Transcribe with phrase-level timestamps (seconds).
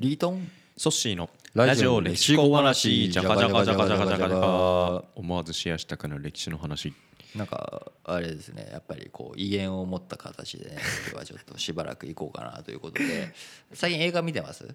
[0.00, 0.48] リートン？
[0.76, 6.94] ソッシーのララジジオ歴史小小話話じゃかじゃかじゃかじゃかじゃかじゃか思わずシェアしたくなる歴史の話。
[7.34, 8.68] なんかあれですね。
[8.70, 10.76] やっぱりこう威厳を持った形でね
[11.08, 13.34] 今日はちょっとしばらく行こうかなということで。
[13.72, 14.72] 最近映画見てます？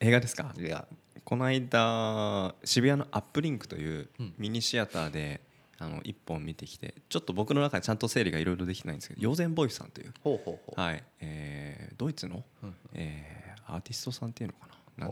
[0.00, 0.50] 映画ですか？
[0.58, 0.86] いや。
[1.24, 4.34] この間渋谷のアップリンクといううん。
[4.38, 5.42] ミニシアターで
[5.78, 10.14] あの一本見てきてちょっと僕の中でちゃんと整理がいろいろできてないんですけどヨーゼンボイスさんという。
[10.74, 11.04] はい。
[11.20, 12.42] えードイツの？
[12.62, 12.74] うん。
[12.94, 15.10] えーアーティストさんっていうのかな。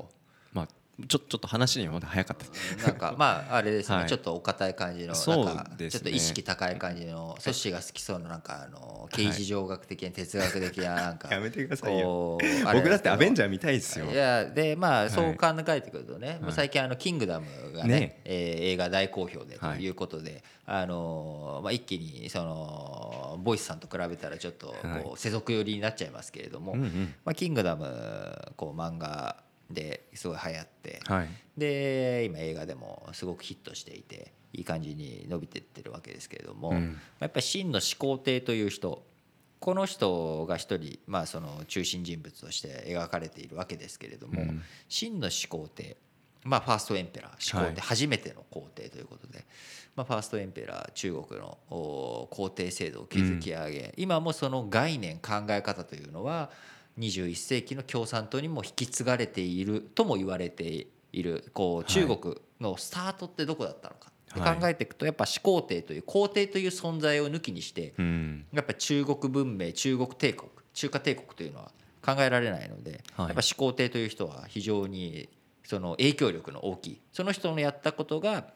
[1.09, 2.87] ちょちょっと話にはまだ早かった。
[2.87, 4.09] なんかまああれですね、はい。
[4.09, 12.39] ちょっとお堅い感じのなんかちょっと意識高い感じのソッシーが好きそうななんかあの刑事上学的な哲学的ななんかやめてくださいよ。
[12.73, 14.07] 僕だってアベンジャャー見たいですよ。
[14.07, 15.11] いやでまあい。
[15.11, 18.21] そう考えてくるとね、もう最近あのキングダムがねね。
[18.25, 25.03] えー映画大好評でということで、あのーまあ、一気にそのボイスさんと比べたらちょっとはい。
[25.03, 26.77] こう世俗寄りになっちゃいますけれども、
[27.25, 29.37] まあ、キングダムこう漫画
[29.73, 31.29] ですごい流行って、はい。
[31.57, 36.99] で今映画でもすごくヒットしていていい感じに伸びてってるわけですけれども、うん。
[37.21, 39.05] やっぱり真の始皇帝という人
[39.61, 44.63] この人が一人、まあ、その中心人物として描かれているわけですけれども、うん。
[44.89, 45.97] 真の始皇帝
[46.45, 47.77] まあ、ファーストエンペラー始皇帝、はい。
[47.77, 49.45] 初めての皇帝ということで、
[49.95, 56.51] まあ、ファーストエンペラー中国のお皇帝制度を築き上げ、今もその概念考え方というのは
[56.99, 64.13] 21世紀の共産党にも引き継がれているとも言われているこう中国のスタートってどこだったのか。
[64.35, 68.47] 考えていくとやっぱ始皇帝という皇帝という存在を抜きにしてうん。
[68.51, 71.71] やっぱり中国文明中国帝国中華帝国というのは
[72.03, 73.27] 考えられないので、はい。
[73.27, 75.29] やっぱ始皇帝という人は非常に
[75.65, 78.47] その影響力の大きいその人のやったことが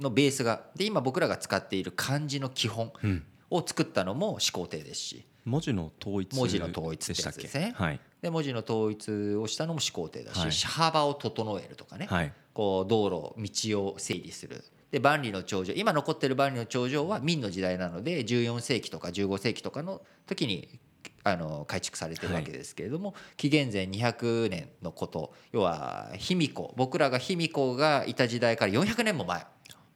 [0.00, 2.92] のベースがで今僕らが使っている漢字の基本。
[3.02, 5.24] うんを作ったのも始皇帝ですし。
[5.44, 7.72] 文字の統一文字の統一でしたっけね。
[7.76, 8.00] はい。
[8.20, 10.52] で文字の統一をしたのも始皇帝だし、はい。
[10.52, 12.32] 車幅を整えるとかね、はい。
[12.52, 14.64] こう道路道を整理する。
[14.90, 15.76] で万里の長城。
[15.76, 20.78] 今残ってる万里の長城は明の時代なので14世紀とか15世紀とかの時に
[21.24, 25.32] あの改築されてるわけですけれども、紀元前200年のこと。
[25.52, 26.74] 要は卑弥呼。
[26.76, 29.46] 僕らが卑弥呼がいた時代から400年も前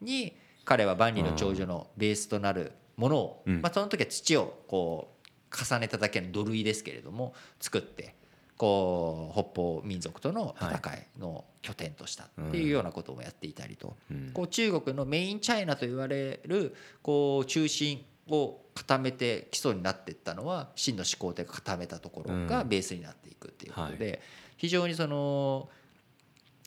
[0.00, 0.34] に
[0.64, 3.60] 彼は万里の長城のベースとなるものを、うん。
[3.60, 5.14] まあ、その時は土をこ
[5.50, 8.14] う重ねただけの土塁ですけれども作って
[8.56, 14.30] こう北方民族との戦いの拠点としたっていうようなこともやっていたりと、うん。
[14.32, 22.68] こう中国のメインチャイナと言われるこう中心を固めて基礎になっていったのは真の始皇帝が固めたところがうん。
[22.68, 24.18] ベースになっていくっていうことで、は
[24.56, 25.68] 非常にその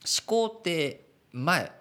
[0.04, 1.72] 始皇帝前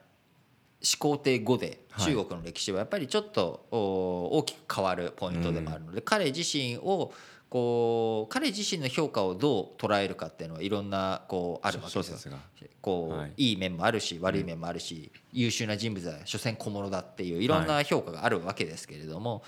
[0.85, 2.15] 始皇帝後ではい。
[2.15, 7.13] 中国の歴史はやっぱりちょっとお大きく変わるポイントでもあるので、彼自身を
[7.49, 12.37] こう彼自身の評価をどう捉えるかっていうのはいろんなこうあるわけですよ。
[12.81, 13.33] こう、はい。
[13.37, 19.45] い、い面もあるし悪い面もあるし、優秀な人物は所詮小物だっていういろんな評価があるわけですけれども、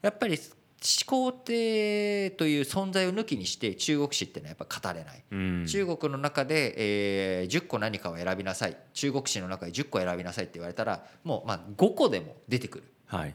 [0.00, 0.38] やっぱり
[0.82, 5.24] 始皇帝という存在を抜きにして中国史ってのはやっぱ語れない。
[5.30, 5.66] うん。
[5.66, 8.76] 中国の中で、えー10個何かを選びなさい。
[8.92, 12.84] 中国史の中で10個選びなさいって言われたらもうまあ5個でも出てくる。
[13.06, 13.34] はい。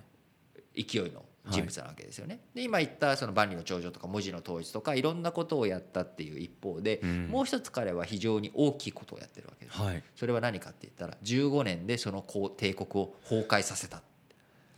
[0.75, 2.39] 勢いの人物なわけですよね。
[2.53, 7.27] で今言ったその万里の長城とか文字の統一とかいろんなことをやったっていう一方で、うん。
[7.27, 9.77] もう一つ彼は非常に大きいことをやってるわけです。
[9.77, 10.03] はい。
[10.15, 14.01] それは何かって言ったら15年でその皇帝国を崩壊させた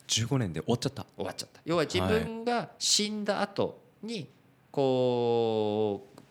[0.10, 1.06] 15年で終わっちゃった。
[1.16, 1.62] 終わっちゃった。
[1.64, 4.28] 要は自分が死んだ後に
[4.72, 6.22] こう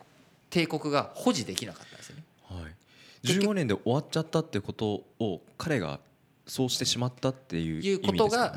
[0.51, 2.25] 帝国が保持できなかったんですよね。
[2.43, 2.75] はい。
[3.23, 6.01] 結局15年で終わっちゃったってことを彼が
[6.47, 8.57] そうしてしまったっていういうことが、う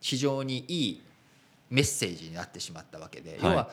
[0.00, 1.02] 非常にいい
[1.70, 3.38] メッセージになってしまったわけで、はい。
[3.42, 3.70] 要は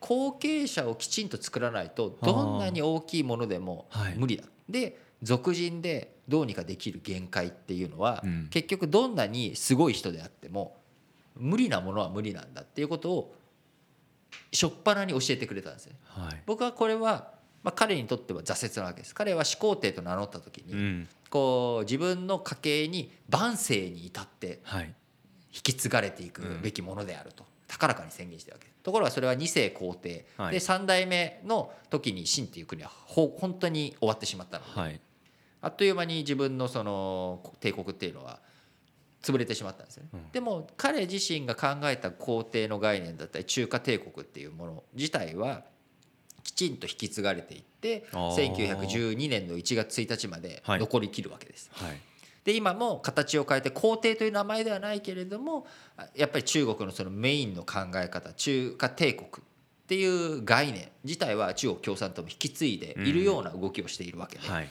[0.00, 4.14] 後継者をきちんと作らないとどんなに大きいものでもはい。
[4.16, 4.44] 無理だ。
[4.68, 8.48] で俗人でどうにかできる限界っていうのは、うん。
[8.50, 10.76] 結局どんなにすごい人であっても
[11.36, 13.34] 無理なものは無理なんだっていうことを
[14.52, 15.96] 初っ端に教えてくれたんですね。
[16.04, 16.42] はい。
[16.46, 17.32] 僕はこれは、
[17.62, 19.14] まあ、彼にとっては挫折なわけです。
[19.14, 21.08] 彼は始皇帝と名乗った時に、うん。
[21.30, 24.94] こう自分の家系に万世に至ってはい。
[25.54, 27.44] 引き継がれていくべきものであると。
[27.68, 28.78] 高らかに宣言してるわけです。
[28.82, 30.52] ところがそれは2世皇帝、はい。
[30.52, 35.00] で3代目の時に秦っていう国はほ本当に終わってしまったので、はい
[35.62, 38.40] あっという間に自分のその帝国っていうのは
[39.22, 40.30] 潰れてしまったんですよね、うん。
[40.32, 45.62] でも彼自身が考えた皇帝の概念だったり中華帝国っていうもの自体は
[46.42, 48.54] きちんと引き継がれていってあー。
[48.54, 50.80] 1912年の1月1日まではい。
[50.80, 51.70] 残りきるわけです。
[51.72, 52.00] はい。
[52.44, 55.64] で今も形を変えて皇帝という名前ではないけれども
[56.16, 59.30] やっぱり中国のそのメインの考え方中華帝国っ
[59.82, 64.68] っていう概念自体は中国共産党も引き継いでいるような動きをしているわけで、はい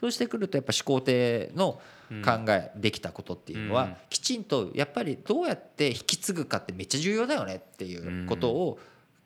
[0.00, 1.80] そうしてくるとやっぱ始皇帝の
[2.24, 3.96] 考えできたことっていうのは、うん。
[4.08, 8.78] きちんとやっぱりどうやって引き継ぐかってめっちゃ重要だよねっていうことを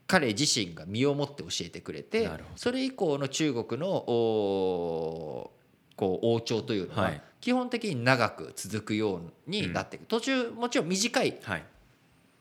[0.07, 5.53] 彼自身が身をもって教えてくれてそれ以降の中国のお
[5.97, 7.23] こう王朝というのははい。
[7.41, 11.39] 基本的に長く続くようになっていく途中もちろん短い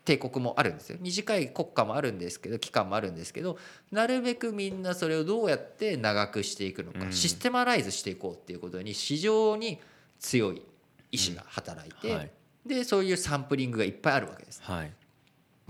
[0.06, 0.98] 帝国もあるんですよ。
[1.00, 3.58] 短い国家もあるんですけど期間もあるんですけど
[3.92, 7.14] なるべくみんなそれをどうやって長くしていくのか、うん。
[7.14, 9.80] システマライズしていこうっていうことに非常に
[10.20, 10.62] 強い
[11.12, 12.32] 意志が働いて、はい。
[12.66, 14.62] でそういうサンプリングがいっぱいあるわけです。
[14.64, 14.92] はい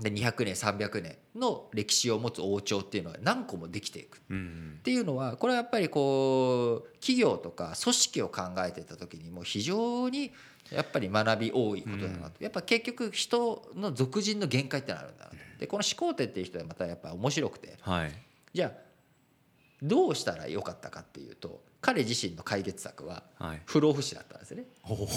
[0.00, 4.20] で200年300年の歴史を持つ王朝っていうのは何個もできていく。
[4.28, 10.32] うんっていうのはこれはやっぱりこう企業とか組織を考えてた時にも非常に
[10.70, 15.36] やっぱり学び多いことだなと、やっぱ結局人の俗人の限界ってのあるんだなと。
[15.58, 17.76] でこの始皇帝っていう人はまたやっぱ面白くて。
[17.80, 18.12] はい。
[18.52, 18.84] じゃあ
[19.82, 23.60] どうしたらよかったかっていうと彼自身の解決策ははい。
[23.66, 24.64] 不老不死だったんですね。
[24.84, 25.08] おお。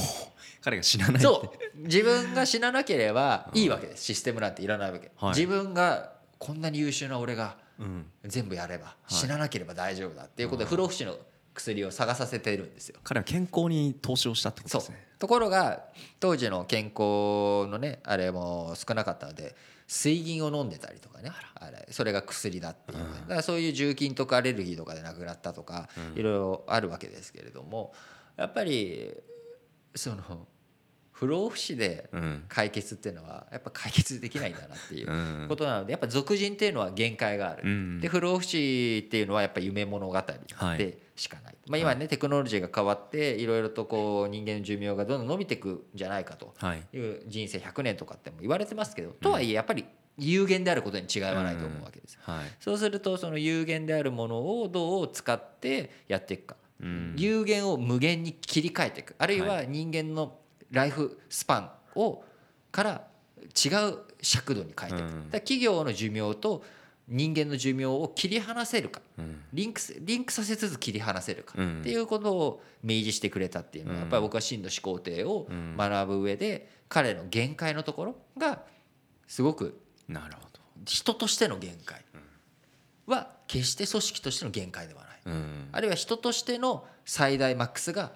[0.61, 1.83] 彼が死なないそう。
[1.83, 4.03] 自分が死ななければいいわけです。
[4.03, 5.29] システムなんていらないわけ、はい。
[5.29, 8.05] 自分がこんなに優秀な俺がうん。
[8.25, 9.13] 全部やればい。
[9.13, 11.15] 死ななければ大丈夫だっていうことで不老不死の
[11.57, 12.99] 薬を探させてるんですよ。
[13.03, 15.07] 彼は健康に投資をしたってことですね。
[15.19, 15.83] ところが
[16.19, 19.55] 当時の健康のねあれも少なかったので
[19.87, 21.31] 水銀を飲んでたりとかね。
[21.55, 23.11] あれそれが薬だっていう、うん。
[23.13, 26.19] だからそういう重金とかアレルギーとかで亡くなったとかうん。
[26.19, 27.93] いろいろあるわけですけれども
[28.37, 29.13] やっぱり
[29.95, 30.47] その
[31.19, 32.43] 不老不死でうん。
[32.47, 35.45] 解決っていうのはやっぱ解決できないんだなっていううん。
[35.49, 37.63] ことなのでやっぱ俗人っていうのは限界がある。
[37.65, 37.99] うん。
[37.99, 40.21] で不老不死っていうのはやっぱ夢物語
[40.77, 46.83] でしかない、まあ、今ねテクノロジーが変わっていろいろとこう人間の寿命がどんどん伸びていくんじゃないかとはい。
[46.93, 49.85] いう人生100年とかっても言われてますけどとはいえやっぱり
[50.19, 52.17] 有限であることに違いはないと思うわけです。
[52.21, 52.45] はい。
[52.59, 57.15] そうするとその有限であるものをどう使ってやっていくか、うん。
[57.17, 59.15] 有限を無限に切り替えていく。
[59.17, 60.35] あるいは人間の
[60.71, 62.23] ライフスパンを
[62.71, 63.07] から
[63.41, 65.29] 違う尺度に変えていく、うん。
[65.29, 66.63] だ企業の寿命と
[67.07, 69.01] 人間の寿命を切り離せるか。
[69.17, 69.41] うん。
[69.53, 71.53] リンクすリンクさせつつ切り離せるか。
[71.57, 71.79] うん。
[71.81, 74.01] っていうことを明示してくれたっていうのはうん。
[74.01, 75.75] やっぱり僕は真の始皇帝をうん。
[75.77, 78.63] 学ぶ上で彼の限界のところが
[79.27, 80.59] すごくなるほど。
[80.85, 82.03] 人としての限界。
[83.07, 85.21] は決して組織としての限界ではない。
[85.25, 85.69] うん。
[85.71, 88.11] あるいは人としての最大マックスが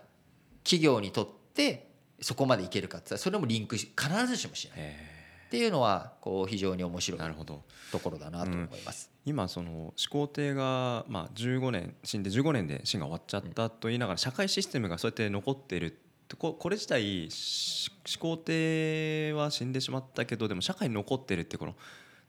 [0.63, 1.90] 企業にとって
[2.21, 4.77] そこまでいけるかってそれもリンクし必ずしもしない。
[4.77, 5.12] へ
[5.47, 7.63] っていうのはこう非常に面え白いなるほど。
[7.91, 9.12] ところだなと思います。
[9.25, 16.00] 今その始皇帝がまあ15年死んで15年で死が終わっちゃったと言いながら社会システムがそうやって残っている
[16.38, 21.75] ここれ自体し始皇帝は死んでしまったけどでも社会に残ってるってこの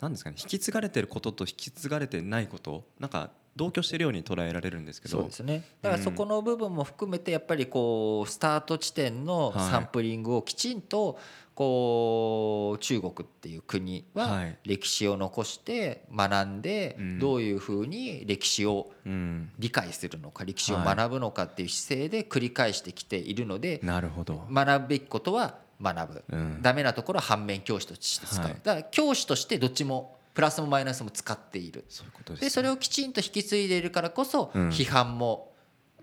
[0.03, 5.19] なんですかね引き継がれてることと引き継がれてないことなんか同居してるように捉えられるんですけど。
[5.19, 5.63] そうですね。
[5.83, 11.19] だからそこの部分も含めてやっぱりこうスタート地点のサンプリングをきちんと
[11.55, 14.59] こう中国っていう国ははい。
[14.65, 17.19] 歴史を残して学んでうん。
[17.19, 19.51] どういうふうに歴史をうん。
[19.59, 24.47] 理解するのか歴史を学ぶのかっていう姿勢で繰り返してきているのでなるほど。
[24.51, 26.25] 学ぶべきことは学ぶ。
[26.31, 26.63] うん。
[26.63, 28.45] ダメなところは反面教師として使う。
[28.45, 28.55] はい。
[28.63, 31.85] だから教師としてどっちもプラスもマイナスも使っている。
[31.89, 34.69] そういうことですでそれをきちんと引き継いでいるからこそうん。
[34.69, 35.53] 批判も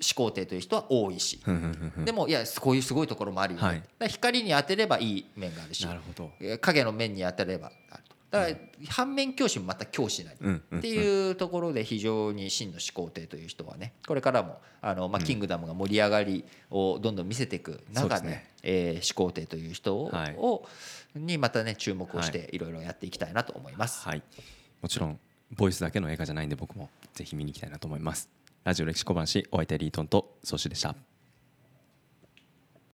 [0.02, 1.40] 始皇帝という人は多いし。
[2.06, 4.10] でもいやこういうすごいところもあるよね、はい。
[4.10, 5.86] 光に当てればいい面があるし。
[5.86, 6.32] なるほど。
[6.40, 8.04] えー影の面に当てればある。
[8.08, 8.56] とだから
[8.90, 10.38] 反面教師もまた教師なり
[10.78, 18.46] っていうところで非常に真の始皇帝という人はねこれからもあの、まあ、キングダムが盛り上がりをどんどん見せていく中でね。
[18.62, 20.28] えー始皇帝という人を,、は
[21.16, 21.20] い。
[21.20, 22.60] にまたね注目をしてい。
[22.60, 24.06] ろいろやっていきたいなと思います。
[24.08, 24.24] はい。
[24.82, 25.20] もちろん
[25.56, 28.30] ボイスだけの映画じゃないんで僕もぜひ見に行きたいなと思います。
[28.64, 30.96] ラジオ歴史小話お相手リートンとソシでした